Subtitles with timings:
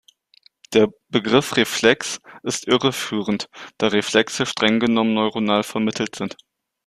[0.73, 3.45] Der Begriff "Reflex" ist irreführend,
[3.77, 6.37] da Reflexe strenggenommen neuronal vermittelt sind.